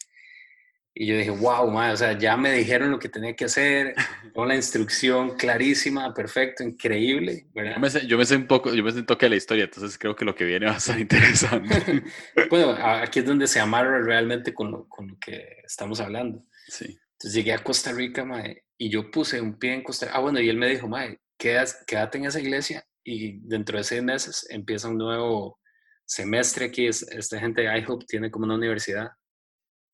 [0.96, 3.96] Y yo dije, wow, o sea, ya me dijeron lo que tenía que hacer,
[4.34, 8.84] con la instrucción clarísima, perfecto, increíble, Yo me, sé, yo me sé un poco, yo
[8.84, 10.80] me sé un toque de la historia, entonces creo que lo que viene va a
[10.80, 12.04] ser interesante.
[12.50, 16.46] bueno, aquí es donde se amarra realmente con lo, con lo que estamos hablando.
[16.68, 16.96] Sí.
[17.14, 20.18] Entonces llegué a Costa Rica, mae, y yo puse un pie en Costa Rica.
[20.18, 24.02] Ah, bueno, y él me dijo, mae, quédate en esa iglesia y dentro de seis
[24.02, 25.60] meses empieza un nuevo
[26.04, 26.86] semestre aquí.
[26.86, 29.10] Esta gente de IHOP tiene como una universidad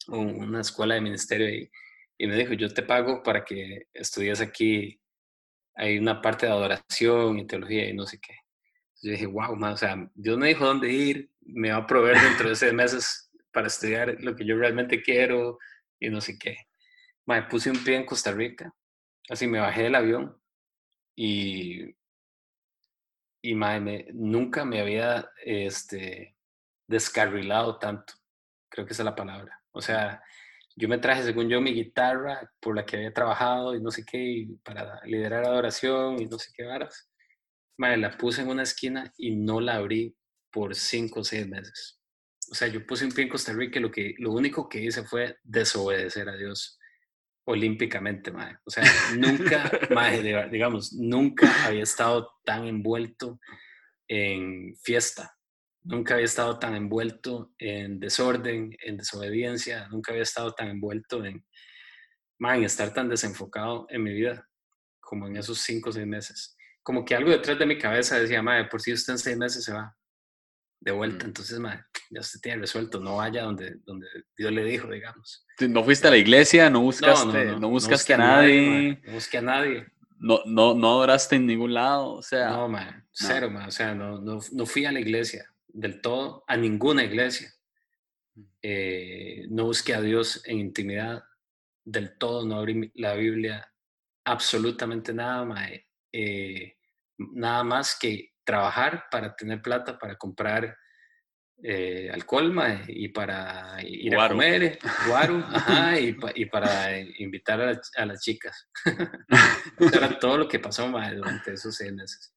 [0.08, 1.70] una escuela de ministerio y,
[2.18, 5.00] y, me dijo, yo te pago para que estudies aquí,
[5.74, 8.34] hay una parte de adoración y teología y no sé qué.
[9.02, 12.48] Yo dije, wow, o sea, Dios me dijo dónde ir, me va a proveer dentro
[12.50, 15.58] de seis meses para estudiar lo que yo realmente quiero
[15.98, 16.56] y no sé qué.
[17.30, 18.74] Me puse un pie en Costa Rica,
[19.28, 20.36] así me bajé del avión
[21.16, 21.94] y,
[23.40, 26.36] y me, nunca me había este,
[26.88, 28.14] descarrilado tanto,
[28.68, 29.62] creo que esa es la palabra.
[29.70, 30.20] O sea,
[30.74, 34.04] yo me traje, según yo, mi guitarra por la que había trabajado y no sé
[34.04, 37.08] qué, para liderar adoración y no sé qué varas.
[37.78, 40.16] Madre, la puse en una esquina y no la abrí
[40.50, 42.00] por cinco o seis meses.
[42.50, 44.80] O sea, yo puse un pie en Costa Rica y lo, que, lo único que
[44.80, 46.79] hice fue desobedecer a Dios
[47.44, 48.58] olímpicamente, madre.
[48.64, 48.84] O sea,
[49.16, 53.40] nunca, madre, digamos, nunca había estado tan envuelto
[54.08, 55.32] en fiesta
[55.82, 61.42] Nunca había estado tan envuelto en desorden, en desobediencia, nunca había estado tan envuelto en,
[62.38, 64.46] man, estar tan desenfocado en mi vida
[65.00, 66.56] como en esos cinco o seis meses.
[66.82, 69.64] Como que algo detrás de mi cabeza decía, madre, por si usted en seis meses
[69.64, 69.96] se va
[70.80, 71.28] de vuelta, mm.
[71.28, 75.46] entonces, madre, ya usted tiene resuelto, no vaya donde, donde Dios le dijo, digamos.
[75.60, 79.00] No fuiste a la iglesia, no buscaste, no, buscaste a nadie.
[79.04, 79.86] no busqué a nadie.
[80.18, 82.50] No, no, no adoraste en ningún lado, o sea.
[82.50, 86.44] No, man, cero, man, o sea, no, no, no fui a la iglesia del todo
[86.46, 87.52] a ninguna iglesia.
[88.62, 91.22] Eh, no busqué a Dios en intimidad
[91.84, 93.72] del todo, no abrí la Biblia,
[94.24, 95.70] absolutamente nada más,
[96.12, 96.76] eh,
[97.18, 100.76] nada más que trabajar para tener plata para comprar
[101.62, 102.54] eh, alcohol
[102.88, 105.44] y para ir a comer, guaro,
[106.34, 108.68] y, para invitar a, las chicas.
[109.92, 112.34] era todo lo que pasó durante esos seis meses.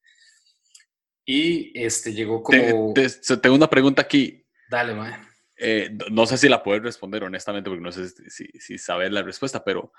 [1.24, 2.92] Y este, llegó como...
[2.92, 4.46] tengo una pregunta aquí.
[4.68, 5.14] Dale, mae.
[5.56, 9.22] Eh, no sé si la puedes responder honestamente, porque no sé si, si sabes la
[9.22, 9.92] respuesta, pero,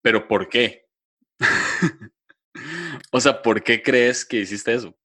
[0.00, 0.88] pero ¿por qué?
[3.12, 4.96] o sea, ¿por qué crees que hiciste eso?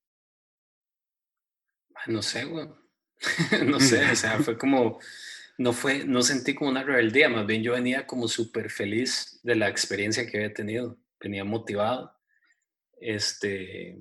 [2.07, 2.67] No sé, güey.
[3.65, 4.99] no sé, o sea, fue como,
[5.57, 9.55] no fue, no sentí como una rebeldía, más bien yo venía como súper feliz de
[9.55, 12.15] la experiencia que había tenido, venía motivado,
[12.99, 13.97] este,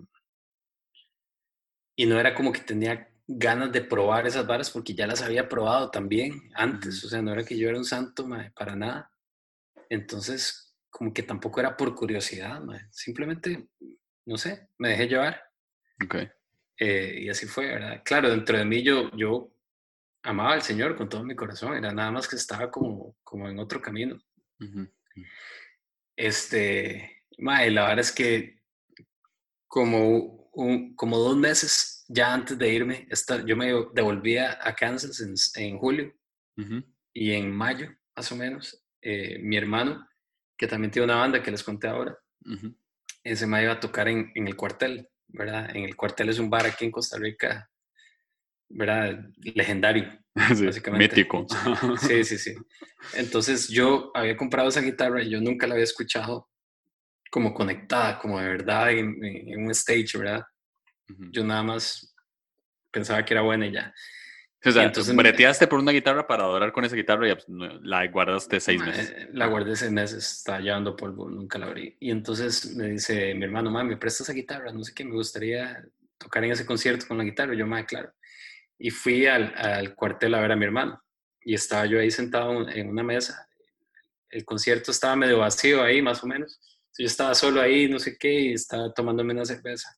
[1.96, 5.48] y no era como que tenía ganas de probar esas varas porque ya las había
[5.48, 9.10] probado también antes, o sea, no era que yo era un santo para nada.
[9.88, 13.68] Entonces, como que tampoco era por curiosidad, simplemente,
[14.26, 15.42] no sé, me dejé llevar.
[16.04, 16.28] Okay.
[16.78, 18.02] Eh, y así fue, ¿verdad?
[18.04, 19.52] Claro, dentro de mí yo, yo
[20.22, 23.58] amaba al Señor con todo mi corazón, era nada más que estaba como, como en
[23.58, 24.18] otro camino.
[26.16, 28.62] Este, mae, la verdad es que
[29.68, 30.36] como
[30.94, 33.08] como dos meses ya antes de irme,
[33.44, 35.20] yo me devolvía a Kansas
[35.56, 36.14] en, julio
[37.12, 40.06] y en mayo, más o menos, eh, mi hermano,
[40.56, 42.16] que también tiene una banda que les conté ahora,
[43.22, 45.74] ese me iba a tocar en, el cuartel ¿verdad?
[45.74, 47.68] En el cuartel es un bar aquí en Costa Rica,
[48.68, 49.18] ¿verdad?
[49.42, 51.16] Legendario, básicamente.
[51.16, 51.46] Mítico.
[52.00, 52.54] Sí, sí, sí.
[53.14, 56.48] Entonces yo había comprado esa guitarra y yo nunca la había escuchado
[57.30, 60.42] como conectada, como de verdad en, un stage, ¿verdad?
[61.30, 62.14] Yo nada más
[62.90, 63.92] pensaba que era buena y ya.
[64.64, 67.46] O sea, entonces, breteaste por una guitarra para adorar con esa guitarra y pues,
[67.82, 69.28] la guardaste seis meses.
[69.32, 71.96] La guardé seis meses, está llevando polvo, nunca la abrí.
[72.00, 74.72] Y entonces me dice mi hermano, mami, ¿me prestas esa guitarra?
[74.72, 75.84] No sé qué, me gustaría
[76.18, 77.54] tocar en ese concierto con la guitarra.
[77.54, 78.12] Yo, me claro.
[78.78, 81.00] Y fui al, al cuartel a ver a mi hermano.
[81.42, 83.48] Y estaba yo ahí sentado en una mesa.
[84.30, 86.60] El concierto estaba medio vacío ahí, más o menos.
[86.98, 89.96] Yo estaba solo ahí, no sé qué, y estaba tomándome una cerveza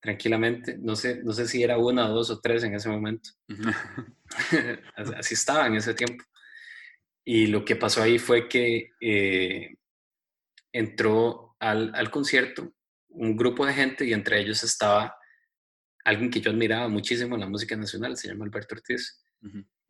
[0.00, 0.78] tranquilamente.
[0.78, 3.30] No sé, no sé si era una, dos o tres en ese momento.
[5.16, 6.24] Así estaba en ese tiempo.
[7.24, 9.76] Y lo que pasó ahí fue que eh,
[10.72, 12.72] entró al, al, concierto
[13.08, 15.14] un grupo de gente y entre ellos estaba
[16.04, 19.22] alguien que yo admiraba muchísimo en la música nacional, se llama Alberto Ortiz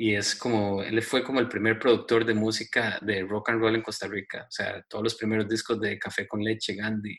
[0.03, 3.75] y es como, él fue como el primer productor de música de rock and roll
[3.75, 7.15] en Costa Rica, o sea, todos los primeros discos de Café con Leche, Gandhi,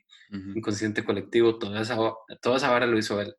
[0.56, 1.96] Inconsciente Colectivo, toda esa,
[2.41, 3.36] toda esa vara lo hizo él.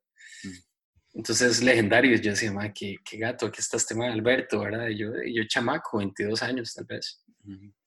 [1.13, 4.87] Entonces, legendario, yo decía, ma, qué, qué, gato, aquí está este man, Alberto, ¿verdad?
[4.87, 7.25] Y yo, yo chamaco, 22 años tal vez.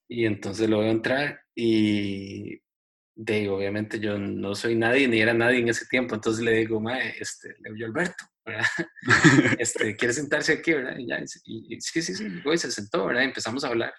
[0.09, 2.59] Y entonces lo veo entrar y
[3.15, 6.81] de obviamente yo no soy nadie ni era nadie en ese tiempo, entonces le digo,
[6.81, 8.65] mae, este, le digo Alberto, ¿verdad?
[9.59, 10.97] este, ¿quiere sentarse aquí, verdad?
[10.97, 13.23] Y, ya, y, sí, sí, sí, y se sentó, ¿verdad?
[13.23, 13.93] empezamos a hablar.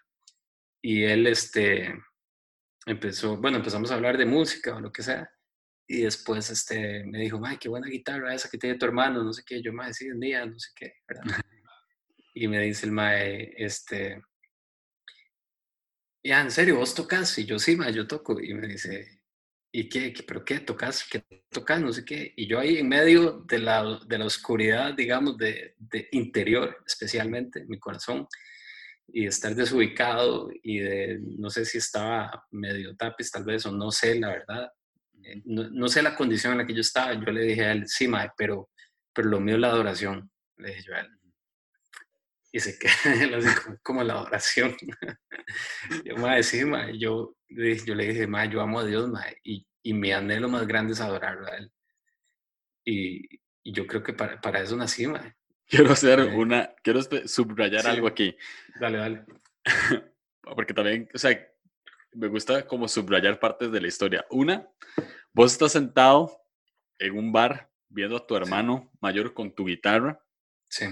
[0.83, 1.94] Y él, este,
[2.85, 5.29] empezó, bueno, empezamos a hablar de música o lo que sea.
[5.88, 9.33] Y después, este, me dijo, mae, qué buena guitarra esa que tiene tu hermano, no
[9.33, 9.62] sé qué.
[9.62, 11.24] Yo, mae, sí, un día, no sé qué, ¿verdad?
[12.38, 14.22] Y me dice el mae, este,
[16.26, 17.38] ya, en serio, vos tocas.
[17.38, 18.40] Y yo, sí, ma, yo toco.
[18.40, 19.20] Y me dice,
[19.72, 20.12] ¿y qué?
[20.26, 21.04] ¿Pero qué tocas?
[21.10, 21.80] ¿Qué tocas?
[21.80, 22.32] No sé qué.
[22.36, 27.64] Y yo ahí en medio de la, de la oscuridad, digamos, de, de interior, especialmente,
[27.66, 28.26] mi corazón,
[29.08, 33.90] y estar desubicado y de, no sé si estaba medio tapiz tal vez, o no
[33.90, 34.70] sé, la verdad.
[35.22, 37.14] Eh, no, no, sé la condición en la que yo estaba.
[37.14, 38.70] Yo le dije a él, sí, ma, pero,
[39.12, 41.15] pero lo mío es la adoración, le dije yo a él
[42.52, 42.92] y se queda
[43.64, 44.76] como, como, la oración.
[46.04, 49.66] yo, madre, sí, madre, yo, yo le dije, madre, yo amo a Dios, madre, y,
[49.82, 51.72] y mi anhelo más grande es adorarlo a Él.
[52.85, 55.37] Y, y yo creo que para, para eso nací, madre.
[55.66, 58.37] Quiero hacer eh, una, quiero subrayar algo aquí.
[58.80, 59.24] Dale, dale.
[60.40, 61.37] Porque también, o sea,
[62.12, 64.24] me gusta como subrayar partes de la historia.
[64.30, 64.68] Una,
[65.32, 66.40] vos estás sentado
[67.00, 70.24] en un bar viendo a tu hermano mayor con tu guitarra.
[70.68, 70.87] Sí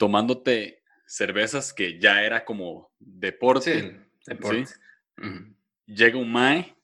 [0.00, 3.82] tomándote cervezas que ya era como deporte.
[3.82, 4.64] Sí, deporte.
[5.84, 6.74] Llega un Mae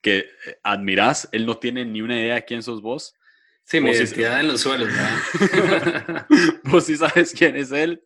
[0.00, 0.26] que eh,
[0.62, 3.14] admiras, él no tiene ni una idea de quién sos vos.
[3.64, 6.26] Sí, mi identidad en los suelos, ¿verdad?
[6.64, 8.02] vos sí sabes quién es él.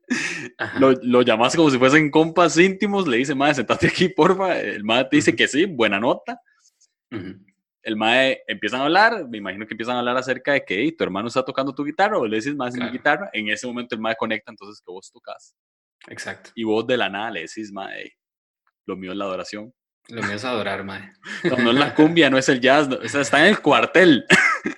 [0.81, 4.59] Lo, lo, llamas como si fuesen compas íntimos, le dice, Mae, sentate aquí, porfa.
[4.59, 6.40] El Mae te dice que sí, buena nota
[7.87, 11.05] el mae empiezan a hablar, me imagino que empiezan a hablar acerca de que tu
[11.05, 13.94] hermano está tocando tu guitarra o le dices más en mi guitarra, en ese momento
[13.94, 15.55] el mae conecta entonces que vos tocas.
[16.09, 16.51] Exacto.
[16.57, 18.12] Y vos de la nada le decís, mae,
[18.87, 19.72] lo mío es la adoración.
[20.09, 21.12] Lo mío es adorar, mae.
[21.44, 24.27] No, no es la cumbia, no es el jazz, o sea, está en el cuartel.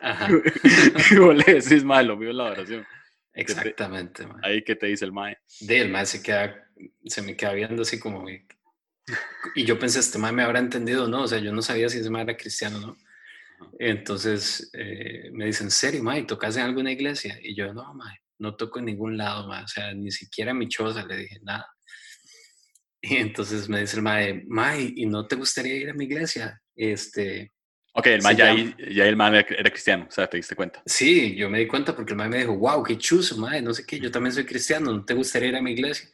[0.03, 0.29] Ajá.
[1.11, 2.87] y vos le decís, mae, lo mío es la adoración.
[3.33, 4.41] Exactamente, mae.
[4.43, 5.39] Ahí que te dice el mae.
[5.61, 6.63] De el mae se queda,
[7.07, 8.27] se me queda viendo así como,
[9.55, 11.23] y yo pensé, este mae me habrá entendido, ¿no?
[11.23, 12.97] O sea, yo no sabía si ese mae era cristiano, ¿no?
[13.79, 16.23] Entonces eh, me dicen, ¿en serio, mae?
[16.23, 17.39] ¿Tocas en alguna iglesia?
[17.43, 19.65] Y yo, no, mae, no toco en ningún lado, mae.
[19.65, 21.67] O sea, ni siquiera en mi choza le dije nada.
[23.01, 26.61] Y entonces me dice el mae, mae, ¿y no te gustaría ir a mi iglesia?
[26.75, 27.53] Este...
[27.95, 28.55] Ok, el mae ya,
[28.91, 30.83] ya, el mae era cristiano, o sea, te diste cuenta.
[30.85, 33.73] Sí, yo me di cuenta porque el mae me dijo, wow, qué chuzo, mae, no
[33.73, 36.09] sé qué, yo también soy cristiano, ¿no te gustaría ir a mi iglesia?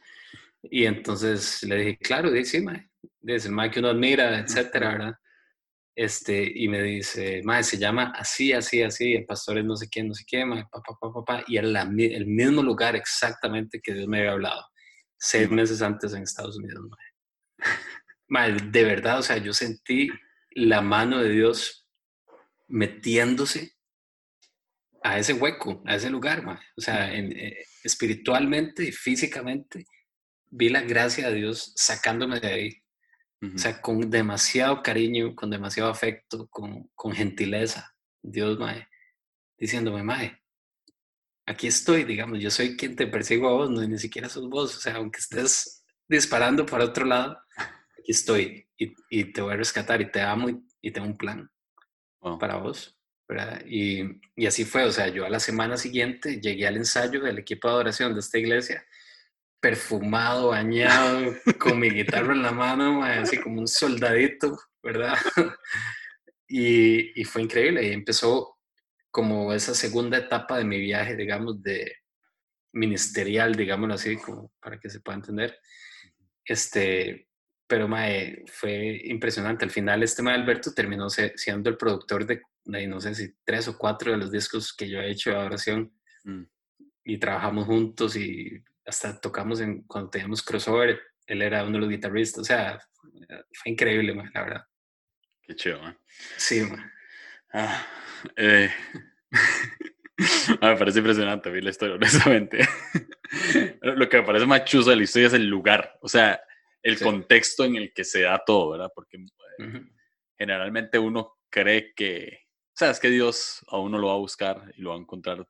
[0.69, 2.89] Y entonces le dije, claro, sí, mae.
[3.23, 5.13] Es el mae que uno admira, etcétera, ¿verdad?
[5.95, 9.87] Este, y me dice, mae, se llama así, así, así, el pastor es no sé
[9.87, 13.93] quién, no sé qué, mae, papá, papá, papá, y era el mismo lugar exactamente que
[13.93, 14.61] Dios me había hablado,
[15.17, 17.69] seis meses antes en Estados Unidos, mae.
[18.27, 18.51] mae.
[18.51, 20.09] de verdad, o sea, yo sentí
[20.51, 21.87] la mano de Dios
[22.67, 23.71] metiéndose
[25.01, 26.59] a ese hueco, a ese lugar, mae.
[26.75, 29.85] o sea, en, eh, espiritualmente y físicamente,
[30.49, 32.81] vi la gracia de Dios sacándome de ahí.
[33.41, 37.93] O sea, con demasiado cariño, con demasiado afecto, con, con gentileza.
[38.23, 38.87] Dios, mae,
[39.57, 40.41] diciéndome, mae,
[41.45, 44.77] aquí estoy, digamos, yo soy quien te persigo a vos, no ni siquiera sos vos.
[44.77, 47.37] O sea, aunque estés disparando para otro lado,
[47.99, 50.49] aquí estoy y, y te voy a rescatar y te amo
[50.81, 51.49] y, tengo un plan
[52.39, 52.97] para vos.
[53.65, 54.01] Y,
[54.35, 57.67] y, así fue, o sea, yo a la semana siguiente llegué al ensayo del equipo
[57.67, 58.85] de adoración de esta iglesia,
[59.65, 65.17] perfumado, bañado, con mi guitarra en la mano, así como un soldadito, ¿verdad?
[66.47, 68.59] y, y fue increíble, y empezó
[69.09, 71.95] como esa segunda etapa de mi viaje, digamos, de
[72.73, 75.57] ministerial, digámoslo así, como para que se pueda entender.
[76.45, 77.27] Este,
[77.65, 79.65] pero mae, fue impresionante.
[79.65, 82.39] Al final, este mae Alberto terminó siendo el productor de,
[82.87, 85.91] no sé si tres o cuatro de los discos que yo he hecho de adoración.
[86.23, 86.43] Mm.
[87.05, 90.99] Y trabajamos juntos y hasta tocamos en, cuando teníamos crossover.
[91.27, 92.41] Él era uno de los guitarristas.
[92.41, 92.79] O sea,
[93.53, 94.65] fue increíble, mae, la verdad.
[95.41, 95.97] Qué chido, man.
[96.37, 96.91] Sí, man.
[97.53, 97.87] Ah,
[98.35, 98.71] eh.
[100.61, 102.59] me parece impresionante mí la historia, honestamente.
[103.81, 105.97] Lo que me parece más chuso de la historia es el lugar.
[106.01, 106.41] O sea,
[106.81, 108.91] el contexto en el que se da todo, ¿verdad?
[108.93, 109.81] Porque eh,
[110.37, 114.71] generalmente uno cree que, o sea, es que Dios a uno lo va a buscar
[114.75, 115.47] y lo va a encontrar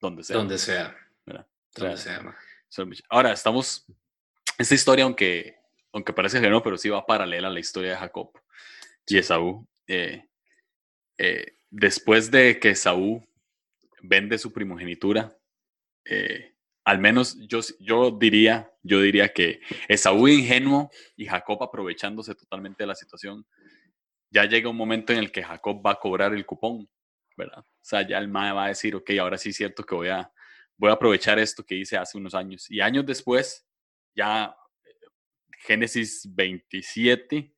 [0.00, 0.36] donde sea.
[0.36, 0.96] Donde sea.
[1.74, 2.36] Donde sea.
[3.08, 3.86] Ahora, estamos,
[4.58, 5.56] esta historia, aunque,
[5.92, 8.30] aunque parece que no, pero sí va paralela a la historia de Jacob
[9.06, 9.66] y Esaú.
[9.86, 10.24] Eh,
[11.16, 13.26] eh, después de que Esaú
[14.02, 15.36] vende su primogenitura,
[16.04, 16.54] eh,
[16.84, 22.86] al menos yo, yo diría, yo diría que Esaú ingenuo y Jacob aprovechándose totalmente de
[22.86, 23.46] la situación,
[24.30, 26.88] ya llega un momento en el que Jacob va a cobrar el cupón,
[27.36, 27.60] ¿verdad?
[27.60, 30.08] O sea, ya el mae va a decir, ok, ahora sí es cierto que voy
[30.08, 30.30] a,
[30.78, 32.70] voy a aprovechar esto que hice hace unos años.
[32.70, 33.66] Y años después,
[34.14, 34.56] ya
[35.58, 37.52] Génesis 27,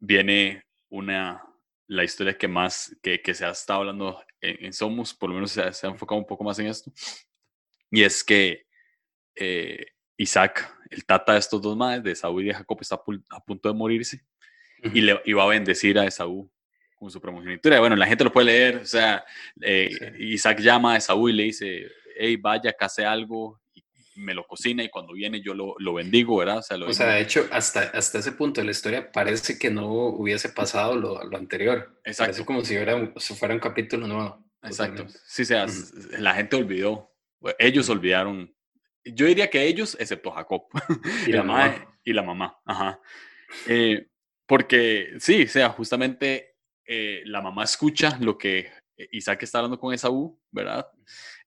[0.00, 1.42] viene una,
[1.86, 5.52] la historia que más, que, que se ha estado hablando en, Somos, por lo menos
[5.52, 6.92] se, se ha enfocado un poco más en esto,
[7.90, 8.66] y es que
[9.34, 13.44] eh, Isaac, el tata de estos dos madres, de Esaú y de Jacob, está a
[13.44, 14.24] punto de morirse
[14.82, 16.50] y le iba a bendecir a Esaú
[17.00, 17.80] con su primogenitura.
[17.80, 19.24] Bueno, la gente lo puede leer, o sea,
[19.60, 23.82] eh, Isaac llama a Esaú y le dice, hey, vaya, case algo, y
[24.14, 26.58] me lo cocina y cuando viene yo lo, lo bendigo, ¿verdad?
[26.58, 29.70] O sea, o sea, de hecho, hasta, hasta ese punto de la historia parece que
[29.70, 32.00] no hubiese pasado lo, lo anterior.
[32.04, 32.32] Exacto.
[32.32, 34.44] Parece como si, era, si fuera un capítulo nuevo.
[34.62, 35.06] Exacto.
[35.26, 35.66] Sí, sea,
[36.18, 37.10] la gente olvidó
[37.58, 38.54] ellos olvidaron,
[39.04, 40.64] yo diría que ellos, excepto Jacob.
[41.26, 41.98] Y la mamá.
[42.04, 43.00] Y la mamá, ajá.
[43.66, 44.08] Eh,
[44.46, 46.49] porque sí, o sea, justamente
[46.92, 48.68] eh, la mamá escucha lo que
[49.12, 50.88] Isaac está hablando con Esaú, ¿verdad?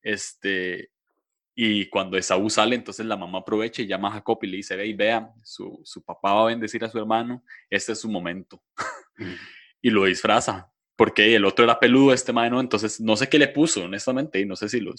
[0.01, 0.89] Este,
[1.53, 4.77] y cuando Esaú sale, entonces la mamá aprovecha y llama a Jacob y le dice,
[4.77, 8.09] ve y vea, su, su papá va a bendecir a su hermano, este es su
[8.09, 8.63] momento.
[9.81, 13.37] y lo disfraza, porque el otro era peludo, este mae no, entonces no sé qué
[13.37, 14.93] le puso, honestamente, y no sé si, lo,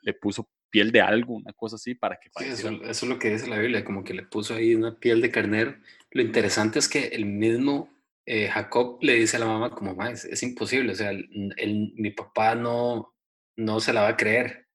[0.00, 3.30] le puso piel de algo, una cosa así, para que sí, eso, es lo que
[3.30, 5.76] dice la Biblia, como que le puso ahí una piel de carnero.
[6.12, 7.95] Lo interesante es que el mismo
[8.26, 12.10] eh, Jacob le dice a la mamá como, es, es, imposible, o sea, el, mi
[12.10, 13.14] papá no,
[13.54, 14.66] no se la va a creer.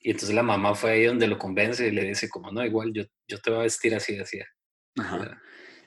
[0.00, 2.90] Y entonces la mamá fue ahí donde lo convence y le dice como, no, igual
[2.94, 4.40] yo, yo te voy a vestir así, así.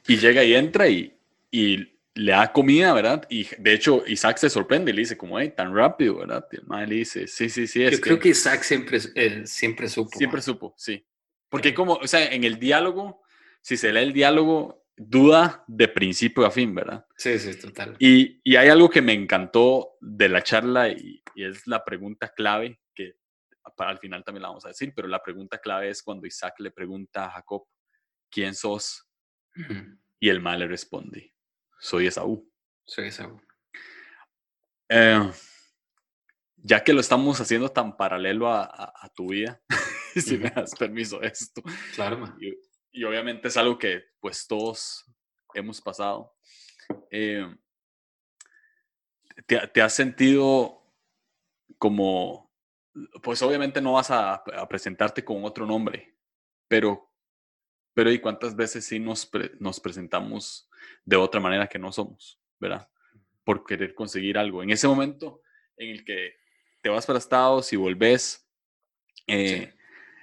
[0.07, 1.17] Y llega y entra y,
[1.49, 3.25] y le da comida, ¿verdad?
[3.29, 6.47] Y de hecho Isaac se sorprende y le dice como, hey, tan rápido, ¿verdad?
[6.51, 7.83] Y el madre le dice, sí, sí, sí.
[7.83, 10.15] Es Yo creo que Isaac siempre, eh, siempre supo.
[10.15, 11.03] Siempre supo, sí.
[11.49, 13.23] Porque como, o sea, en el diálogo,
[13.61, 17.05] si se lee el diálogo, duda de principio a fin, ¿verdad?
[17.17, 17.95] Sí, sí, total.
[17.99, 22.79] Y, y hay algo que me encantó de la charla y, es la pregunta clave,
[22.93, 23.17] que
[23.75, 26.55] para al final también la vamos a decir, pero la pregunta clave es cuando Isaac
[26.59, 27.65] le pregunta a Jacob,
[28.31, 29.05] ¿quién sos?
[30.19, 31.33] Y el mal le responde,
[31.79, 32.49] soy Esaú.
[32.85, 33.41] Soy Esaú.
[34.87, 35.31] Eh,
[36.57, 39.61] ya que lo estamos haciendo tan paralelo a, tu vida,
[40.15, 41.61] si me das permiso esto.
[41.95, 42.57] Claro, y,
[42.95, 45.05] y, obviamente es algo que pues todos
[45.53, 46.35] hemos pasado.
[47.11, 47.45] Eh,
[49.45, 50.81] te, has sentido
[51.77, 52.51] como,
[53.21, 56.15] pues obviamente no vas a, presentarte con otro nombre,
[56.67, 57.11] pero,
[57.93, 59.29] pero ¿y cuántas veces sí nos,
[59.81, 60.69] presentamos
[61.03, 62.89] de otra manera que no somos, ¿verdad?
[63.43, 64.63] Por querer conseguir algo.
[64.63, 65.41] En ese momento
[65.77, 66.35] en el que
[66.81, 68.47] te vas para Estados y volvés,
[69.27, 69.74] eh,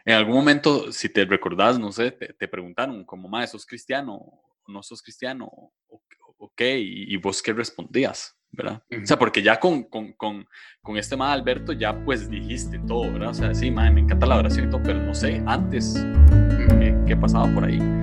[0.05, 4.83] en algún momento, si te recordás, no sé, te, preguntaron como, más ¿sos cristiano no
[4.83, 5.51] sos cristiano?
[5.89, 6.79] ¿O, qué?
[6.79, 8.83] Y, vos qué respondías, ¿verdad?
[8.91, 10.45] O sea, porque ya con, con, con,
[10.83, 13.31] con este ma Alberto ya pues dijiste todo, ¿verdad?
[13.31, 15.95] O sea, sí, madre, me encanta la oración y todo, pero no sé, antes,
[16.81, 18.02] ¿qué, qué pasaba por ahí?